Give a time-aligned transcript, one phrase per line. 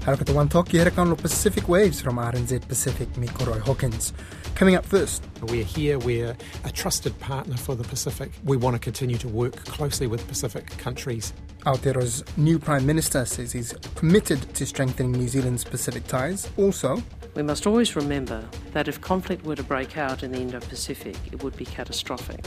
[0.00, 4.14] Harakata Wantoki Herakan Pacific Waves from RNZ Pacific Miko Roy Hawkins.
[4.54, 5.22] Coming up first.
[5.42, 6.34] We're here, we're
[6.64, 8.32] a trusted partner for the Pacific.
[8.44, 11.34] We want to continue to work closely with Pacific countries.
[11.66, 16.48] Aotearoa's new Prime Minister says he's committed to strengthening New Zealand's Pacific ties.
[16.56, 17.02] Also,
[17.34, 18.42] we must always remember
[18.72, 22.42] that if conflict were to break out in the Indo Pacific, it would be catastrophic.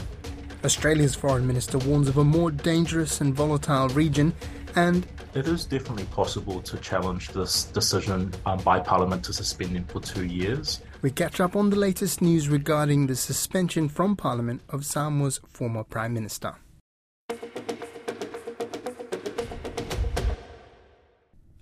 [0.64, 4.34] Australia's Foreign Minister warns of a more dangerous and volatile region
[4.76, 9.84] and it is definitely possible to challenge this decision um, by Parliament to suspend him
[9.84, 10.80] for two years.
[11.02, 15.84] We catch up on the latest news regarding the suspension from Parliament of Samoa's former
[15.84, 16.54] Prime Minister.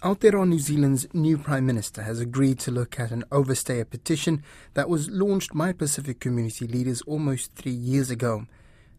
[0.02, 4.42] Aotearoa New Zealand's new Prime Minister has agreed to look at an overstayer petition
[4.74, 8.46] that was launched by Pacific community leaders almost three years ago.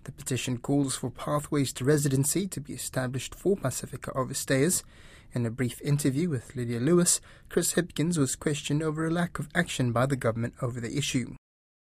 [0.03, 4.83] The petition calls for pathways to residency to be established for Pacifica overstayers.
[5.33, 9.47] In a brief interview with Lydia Lewis, Chris Hipkins was questioned over a lack of
[9.55, 11.35] action by the government over the issue.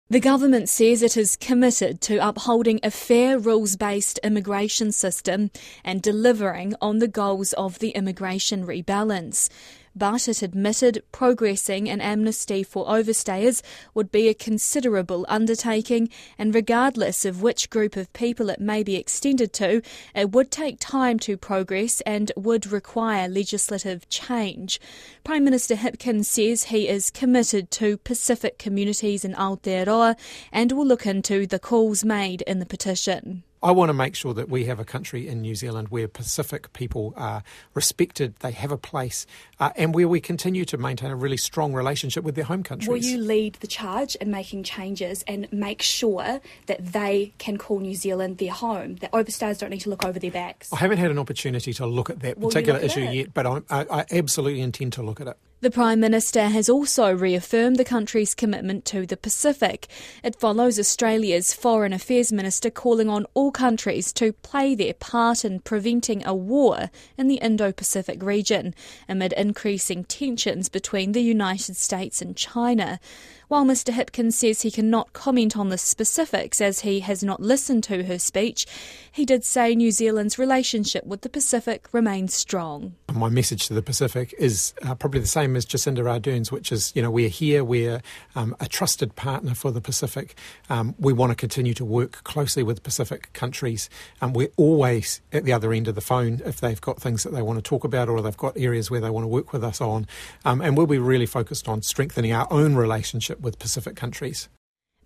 [0.08, 5.50] The government says it is committed to upholding a fair rules based immigration system
[5.84, 9.48] and delivering on the goals of the immigration rebalance
[9.96, 13.62] but it admitted progressing an amnesty for overstayers
[13.94, 18.94] would be a considerable undertaking, and regardless of which group of people it may be
[18.94, 19.80] extended to,
[20.14, 24.78] it would take time to progress and would require legislative change.
[25.24, 30.16] Prime Minister Hipkins says he is committed to Pacific communities in Aotearoa
[30.52, 33.42] and will look into the calls made in the petition.
[33.66, 36.72] I want to make sure that we have a country in New Zealand where Pacific
[36.72, 37.42] people are
[37.74, 39.26] respected, they have a place,
[39.58, 42.88] uh, and where we continue to maintain a really strong relationship with their home countries.
[42.88, 47.80] Will you lead the charge in making changes and make sure that they can call
[47.80, 50.72] New Zealand their home, that overstayers don't need to look over their backs?
[50.72, 53.14] I haven't had an opportunity to look at that Will particular at issue it?
[53.14, 55.36] yet, but I, I absolutely intend to look at it.
[55.62, 59.88] The Prime Minister has also reaffirmed the country's commitment to the Pacific.
[60.22, 65.60] It follows Australia's Foreign Affairs Minister calling on all countries to play their part in
[65.60, 68.74] preventing a war in the Indo Pacific region
[69.08, 73.00] amid increasing tensions between the United States and China.
[73.48, 77.82] While Mr Hipkins says he cannot comment on the specifics as he has not listened
[77.84, 78.66] to her speech,
[79.10, 82.94] he did say New Zealand's relationship with the Pacific remains strong.
[83.12, 86.92] My message to the Pacific is uh, probably the same as Jacinda Ardern's, which is,
[86.96, 88.02] you know, we're here, we're
[88.34, 90.36] um, a trusted partner for the Pacific.
[90.68, 93.88] Um, we want to continue to work closely with Pacific countries.
[94.20, 97.30] Um, we're always at the other end of the phone if they've got things that
[97.30, 99.62] they want to talk about or they've got areas where they want to work with
[99.62, 100.08] us on.
[100.44, 104.48] Um, and we'll be really focused on strengthening our own relationship with Pacific countries.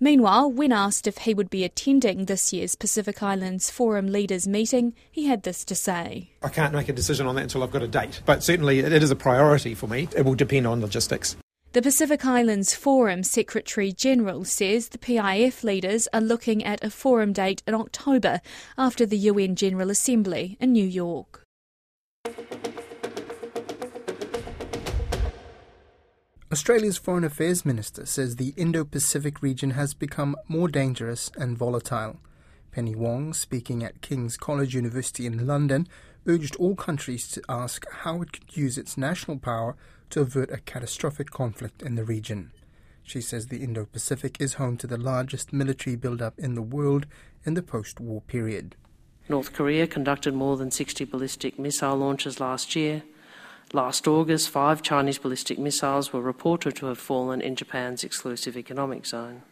[0.03, 4.95] Meanwhile, when asked if he would be attending this year's Pacific Islands Forum Leaders meeting,
[5.11, 6.31] he had this to say.
[6.43, 8.91] I can't make a decision on that until I've got a date, but certainly it
[8.95, 10.09] is a priority for me.
[10.17, 11.37] It will depend on logistics.
[11.73, 17.35] The Pacific Islands Forum Secretary General says the PIF leaders are looking at a forum
[17.35, 18.41] date in October
[18.79, 21.45] after the UN General Assembly in New York.
[26.53, 32.19] Australia's Foreign Affairs Minister says the Indo Pacific region has become more dangerous and volatile.
[32.73, 35.87] Penny Wong, speaking at King's College University in London,
[36.27, 39.77] urged all countries to ask how it could use its national power
[40.11, 42.51] to avert a catastrophic conflict in the region.
[43.05, 47.07] She says the Indo Pacific is home to the largest military buildup in the world
[47.45, 48.75] in the post war period.
[49.29, 53.05] North Korea conducted more than 60 ballistic missile launches last year
[53.73, 59.07] Last August, five Chinese ballistic missiles were reported to have fallen in Japan's exclusive economic
[59.07, 59.43] zone.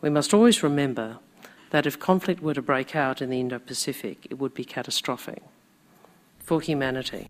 [0.00, 1.18] We must always remember
[1.70, 5.40] that if conflict were to break out in the Indo Pacific, it would be catastrophic
[6.40, 7.28] for humanity.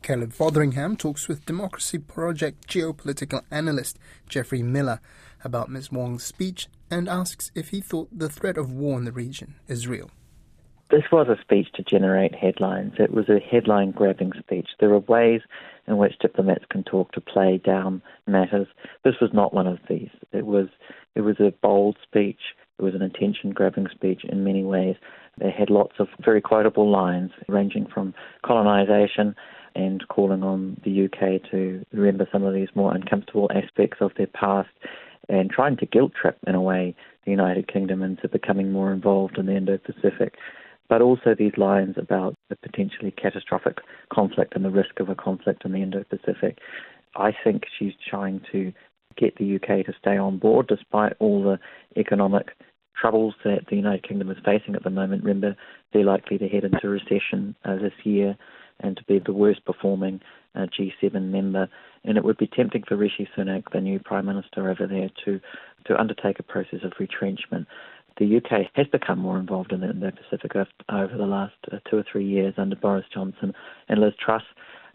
[0.00, 5.00] Caleb Fotheringham talks with Democracy Project geopolitical analyst Geoffrey Miller
[5.44, 5.92] about Ms.
[5.92, 9.86] Wong's speech and asks if he thought the threat of war in the region is
[9.86, 10.10] real.
[10.90, 12.94] This was a speech to generate headlines.
[12.98, 14.70] It was a headline grabbing speech.
[14.80, 15.40] There are ways
[15.86, 18.66] in which diplomats can talk to play down matters.
[19.04, 20.10] This was not one of these.
[20.32, 20.66] It was
[21.14, 22.40] it was a bold speech.
[22.80, 24.96] It was an attention grabbing speech in many ways.
[25.40, 28.12] It had lots of very quotable lines ranging from
[28.44, 29.36] colonisation
[29.76, 34.26] and calling on the UK to remember some of these more uncomfortable aspects of their
[34.26, 34.70] past
[35.28, 39.38] and trying to guilt trip in a way the United Kingdom into becoming more involved
[39.38, 40.34] in the Indo-Pacific
[40.90, 43.78] but also these lines about the potentially catastrophic
[44.12, 46.58] conflict and the risk of a conflict in the Indo Pacific.
[47.14, 48.72] I think she's trying to
[49.16, 51.58] get the UK to stay on board despite all the
[51.98, 52.48] economic
[53.00, 55.22] troubles that the United Kingdom is facing at the moment.
[55.22, 55.56] Remember,
[55.92, 58.36] they're likely to head into recession uh, this year.
[58.80, 60.20] and to be the worst performing
[60.54, 61.68] uh, G7 member.
[62.04, 65.40] And it would be tempting for Rishi Sunak, the new Prime Minister over there, to,
[65.86, 67.68] to undertake a process of retrenchment.
[68.20, 72.04] The UK has become more involved in the Indo-Pacific over the last uh, two or
[72.12, 73.54] three years under Boris Johnson
[73.88, 74.42] and Liz Truss.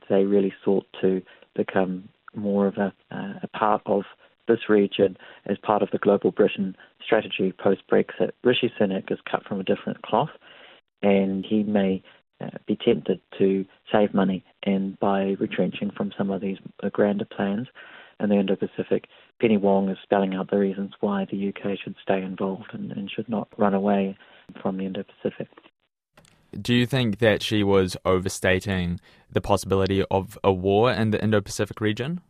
[0.08, 1.24] They really sought to
[1.56, 4.04] become more of a, uh, a part of
[4.48, 5.18] this region
[5.48, 8.30] as part of the global Britain strategy post Brexit.
[8.44, 10.30] Rishi Sunak is cut from a different cloth,
[11.02, 12.04] and he may
[12.40, 16.58] uh, be tempted to save money and by retrenching from some of these
[16.92, 17.68] grander plans
[18.20, 19.08] in the Indo-Pacific.
[19.42, 23.12] Penny Wong is spelling out the reasons why the UK should stay involved and, and
[23.12, 24.18] should not run away
[24.62, 25.50] from the Indo-Pacific.
[26.60, 31.42] Do you think that she was overstating the possibility of a war in the Indo
[31.42, 32.22] Pacific region?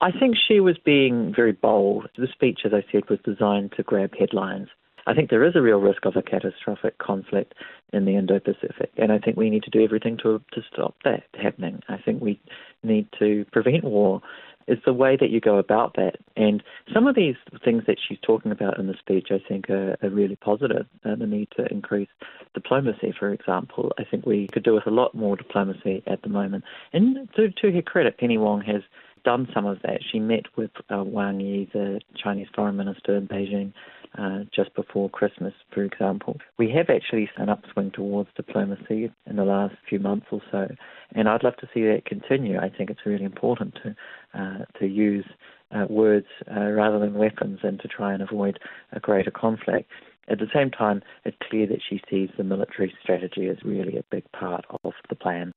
[0.00, 2.08] I think she was being very bold.
[2.16, 4.68] The speech, as I said, was designed to grab headlines.
[5.06, 7.54] I think there is a real risk of a catastrophic conflict
[7.92, 10.94] in the Indo Pacific, and I think we need to do everything to, to stop
[11.04, 11.82] that happening.
[11.88, 12.40] I think we
[12.82, 14.22] need to prevent war.
[14.70, 16.16] It's the way that you go about that.
[16.36, 16.62] And
[16.94, 17.34] some of these
[17.64, 20.86] things that she's talking about in the speech, I think, are, are really positive.
[21.04, 22.08] Uh, the need to increase
[22.54, 23.92] diplomacy, for example.
[23.98, 26.64] I think we could do with a lot more diplomacy at the moment.
[26.92, 28.82] And to, to her credit, Penny Wong has
[29.24, 30.00] done some of that.
[30.10, 33.72] She met with uh, Wang Yi, the Chinese foreign minister in Beijing,
[34.18, 36.38] uh, just before Christmas, for example.
[36.58, 40.68] We have actually an upswing towards diplomacy in the last few months or so,
[41.14, 42.58] and I'd love to see that continue.
[42.58, 43.96] I think it's really important to
[44.38, 45.26] uh, to use
[45.72, 48.58] uh, words uh, rather than weapons and to try and avoid
[48.92, 49.90] a greater conflict.
[50.28, 54.04] At the same time, it's clear that she sees the military strategy as really a
[54.10, 55.52] big part of the plan.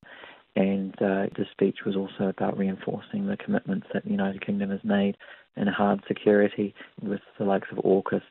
[0.55, 4.83] And uh, the speech was also about reinforcing the commitments that the United Kingdom has
[4.83, 5.17] made
[5.57, 8.21] in hard security with the likes of AUKUS.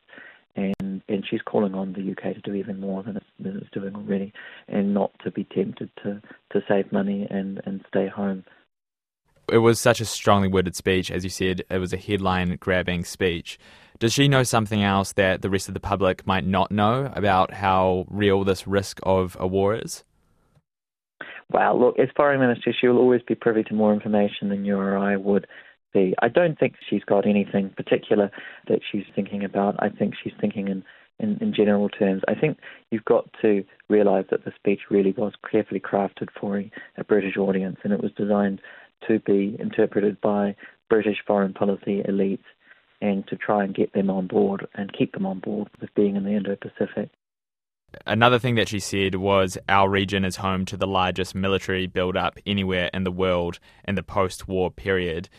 [0.55, 3.71] And, and she's calling on the UK to do even more than it's, than it's
[3.71, 4.31] doing already
[4.67, 6.21] and not to be tempted to,
[6.51, 8.45] to save money and, and stay home.
[9.51, 11.11] It was such a strongly worded speech.
[11.11, 13.59] As you said, it was a headline grabbing speech.
[13.99, 17.53] Does she know something else that the rest of the public might not know about
[17.53, 20.03] how real this risk of a war is?
[21.51, 24.77] Well, look, as foreign minister, she will always be privy to more information than you
[24.77, 25.47] or I would
[25.93, 26.13] be.
[26.21, 28.31] I don't think she's got anything particular
[28.67, 29.75] that she's thinking about.
[29.79, 30.83] I think she's thinking in,
[31.19, 32.21] in, in general terms.
[32.27, 32.57] I think
[32.91, 37.37] you've got to realise that the speech really was carefully crafted for a, a British
[37.37, 38.61] audience, and it was designed
[39.07, 40.55] to be interpreted by
[40.89, 42.43] British foreign policy elites
[43.01, 46.15] and to try and get them on board and keep them on board with being
[46.15, 47.09] in the Indo Pacific.
[48.05, 52.37] Another thing that she said was our region is home to the largest military build-up
[52.45, 55.29] anywhere in the world in the post-war period.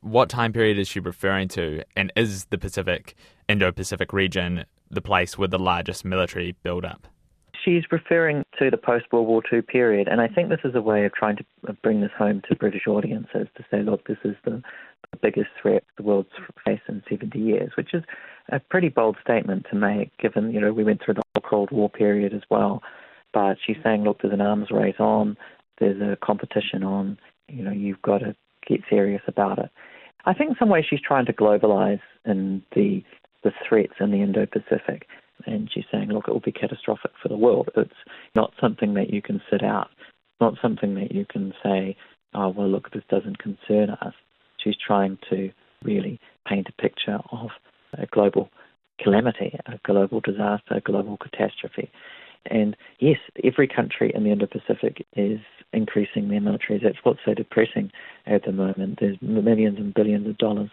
[0.00, 1.82] What time period is she referring to?
[1.96, 3.14] And is the Pacific,
[3.48, 7.06] Indo-Pacific region the place with the largest military build-up?
[7.64, 11.04] She's referring to the post-World War II period, and I think this is a way
[11.04, 11.44] of trying to
[11.82, 14.62] bring this home to British audiences to say, look, this is the,
[15.22, 16.28] biggest threat the world's
[16.64, 18.02] faced in 70 years, which is
[18.50, 21.88] a pretty bold statement to make, given you know we went through the Cold War
[21.88, 22.82] period as well.
[23.32, 25.36] But she's saying, look, there's an arms race on,
[25.80, 27.18] there's a competition on,
[27.48, 28.34] you know, you've got to
[28.66, 29.70] get serious about it.
[30.24, 33.02] I think in some ways she's trying to globalize in the
[33.44, 35.06] the threats in the Indo-Pacific,
[35.46, 37.68] and she's saying, look, it will be catastrophic for the world.
[37.76, 37.90] It's
[38.34, 39.88] not something that you can sit out.
[40.40, 41.96] Not something that you can say,
[42.34, 44.14] oh well, look, this doesn't concern us.
[44.62, 45.50] She's trying to
[45.82, 47.48] really paint a picture of
[47.94, 48.50] a global
[49.00, 51.90] calamity, a global disaster, a global catastrophe.
[52.46, 55.40] And yes, every country in the Indo-Pacific is
[55.72, 56.82] increasing their militaries.
[56.82, 57.90] That's what's so depressing
[58.26, 58.98] at the moment.
[59.00, 60.70] There's millions and billions of dollars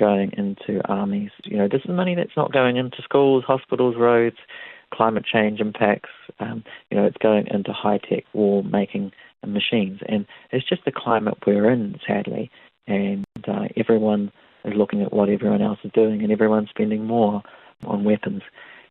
[0.00, 1.30] going into armies.
[1.44, 4.38] You know, this is money that's not going into schools, hospitals, roads,
[4.92, 6.10] climate change impacts.
[6.40, 9.12] Um, you know, it's going into high-tech war-making
[9.46, 12.50] machines, and it's just the climate we're in, sadly.
[12.86, 14.32] And uh, everyone
[14.64, 17.42] is looking at what everyone else is doing, and everyone's spending more
[17.84, 18.42] on weapons.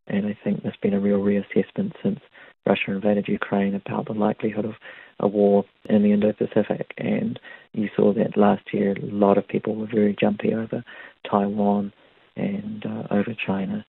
[0.07, 2.19] And I think there's been a real reassessment since
[2.65, 4.75] Russia invaded Ukraine about the likelihood of
[5.19, 6.93] a war in the Indo Pacific.
[6.97, 7.39] And
[7.73, 10.83] you saw that last year, a lot of people were very jumpy over
[11.29, 11.93] Taiwan
[12.35, 13.85] and uh, over China.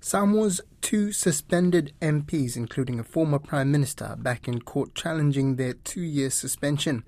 [0.00, 6.02] Samoa's two suspended MPs, including a former Prime Minister, back in court challenging their two
[6.02, 7.04] year suspension.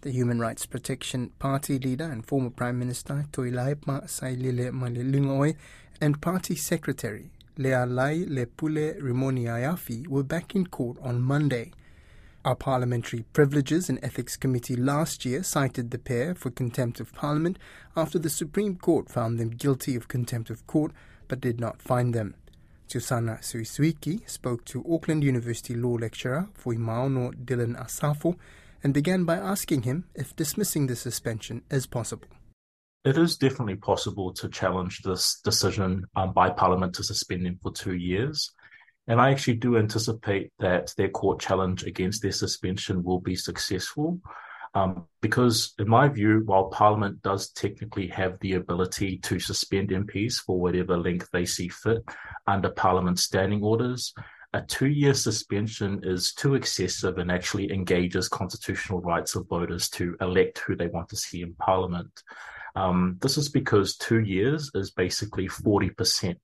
[0.00, 5.54] The Human Rights Protection Party leader and former Prime Minister Tuilaepa Sailele Malielegaoi
[6.00, 7.30] and Party Secretary
[7.60, 11.72] Lealai Lepule Rimoni Ayafi were back in court on Monday.
[12.42, 17.58] Our Parliamentary Privileges and Ethics Committee last year cited the pair for contempt of Parliament
[17.94, 20.92] after the Supreme Court found them guilty of contempt of court
[21.28, 22.34] but did not find them.
[22.86, 28.36] Susana Suisuiki spoke to Auckland University law lecturer Fuimaono Dylan Asafo
[28.82, 32.28] and began by asking him if dismissing the suspension is possible.
[33.02, 37.72] It is definitely possible to challenge this decision um, by Parliament to suspend him for
[37.72, 38.52] two years.
[39.06, 44.20] And I actually do anticipate that their court challenge against their suspension will be successful.
[44.74, 50.34] Um, because, in my view, while Parliament does technically have the ability to suspend MPs
[50.34, 52.04] for whatever length they see fit
[52.46, 54.14] under Parliament standing orders,
[54.52, 60.16] a two year suspension is too excessive and actually engages constitutional rights of voters to
[60.20, 62.22] elect who they want to see in Parliament.
[62.76, 66.36] Um, this is because two years is basically 40%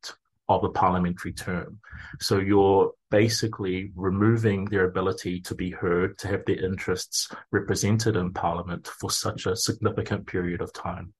[0.48, 1.78] of a parliamentary term.
[2.20, 8.32] So you're basically removing their ability to be heard, to have their interests represented in
[8.32, 11.12] Parliament for such a significant period of time.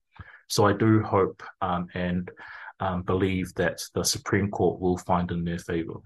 [0.48, 2.30] So I do hope um, and
[2.78, 6.00] um, believe that the Supreme Court will find in their favour.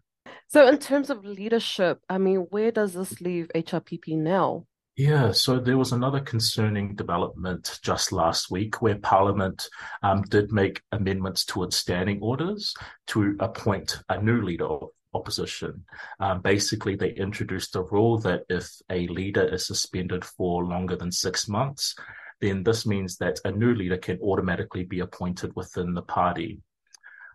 [0.48, 4.66] So, in terms of leadership, I mean, where does this leave HRPP now?
[4.96, 9.66] Yeah, so there was another concerning development just last week where Parliament
[10.02, 12.74] um, did make amendments to its standing orders
[13.08, 15.84] to appoint a new leader of opposition.
[16.18, 21.12] Um, basically, they introduced a rule that if a leader is suspended for longer than
[21.12, 21.94] six months,
[22.40, 26.60] then this means that a new leader can automatically be appointed within the party.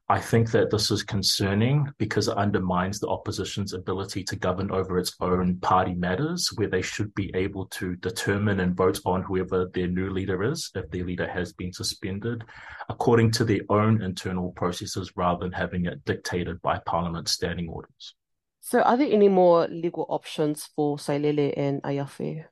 [0.08, 5.00] I think that this is concerning because it undermines the opposition's ability to govern over
[5.00, 9.66] its own party matters, where they should be able to determine and vote on whoever
[9.74, 12.44] their new leader is, if their leader has been suspended,
[12.88, 18.14] according to their own internal processes rather than having it dictated by Parliament's standing orders.
[18.62, 22.46] So, are there any more legal options for Sailele and Aiafi?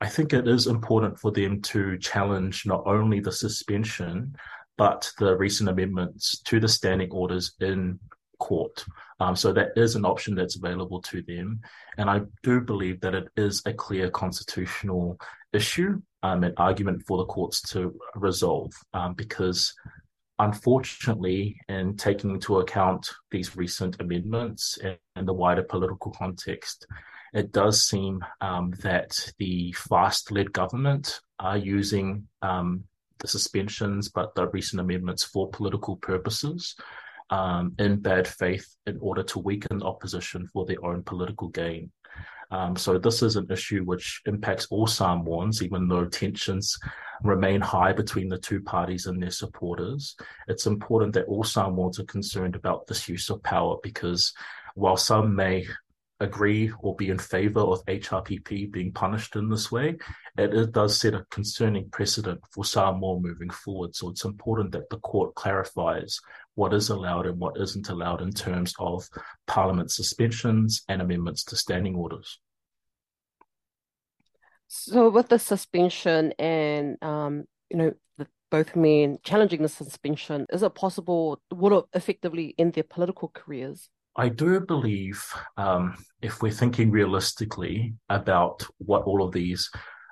[0.00, 4.36] I think it is important for them to challenge not only the suspension,
[4.76, 7.98] but the recent amendments to the standing orders in
[8.38, 8.84] court.
[9.20, 11.60] Um, so that is an option that's available to them.
[11.96, 15.18] And I do believe that it is a clear constitutional
[15.52, 19.72] issue, um, an argument for the courts to resolve, um, because
[20.38, 26.86] unfortunately, in taking into account these recent amendments and, and the wider political context,
[27.32, 32.84] it does seem um, that the FAST led government are using um,
[33.18, 36.76] the suspensions, but the recent amendments for political purposes
[37.30, 41.90] um, in bad faith in order to weaken opposition for their own political gain.
[42.50, 46.78] Um, so this is an issue which impacts all Samoans, even though tensions
[47.22, 50.14] remain high between the two parties and their supporters.
[50.46, 54.32] It's important that all Samoans are concerned about this use of power because
[54.74, 55.66] while some may
[56.24, 59.96] agree or be in favor of HRPP being punished in this way,
[60.36, 63.94] it, it does set a concerning precedent for Samoa moving forward.
[63.94, 66.20] So it's important that the court clarifies
[66.56, 69.08] what is allowed and what isn't allowed in terms of
[69.46, 72.40] parliament suspensions and amendments to standing orders.
[74.66, 80.62] So with the suspension and um, you know the, both men challenging the suspension, is
[80.62, 83.88] it possible would it effectively end their political careers?
[84.16, 85.24] I do believe,
[85.56, 89.70] um, if we're thinking realistically about what all of these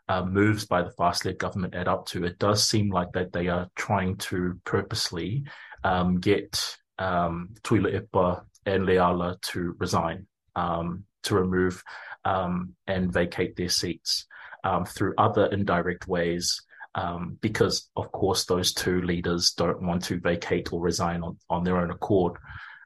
[0.08, 3.46] uh, moves by the fast-led government add up to, it does seem like that they
[3.46, 5.44] are trying to purposely
[5.84, 11.82] um, get um, Tuilaepa and Leala to resign, um, to remove
[12.24, 14.26] um, and vacate their seats
[14.64, 16.60] um, through other indirect ways.
[16.94, 21.64] Um, because, of course, those two leaders don't want to vacate or resign on, on
[21.64, 22.36] their own accord.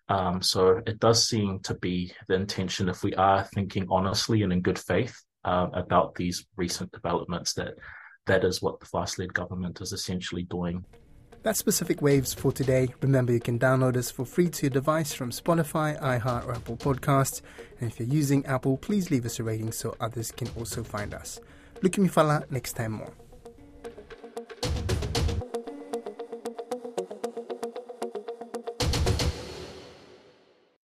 [0.08, 4.52] Um, so it does seem to be the intention, if we are thinking honestly and
[4.52, 7.74] in good faith uh, about these recent developments, that
[8.26, 10.84] that is what the fast-led government is essentially doing.
[11.42, 12.88] That's Pacific Waves for today.
[13.00, 16.76] Remember, you can download us for free to your device from Spotify, iHeart, or Apple
[16.76, 17.40] Podcasts.
[17.80, 21.14] And if you're using Apple, please leave us a rating so others can also find
[21.14, 21.38] us.
[21.82, 23.12] Look at me fala next time more.